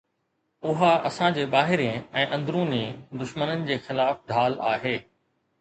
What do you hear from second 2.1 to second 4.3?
۽ اندروني دشمنن جي خلاف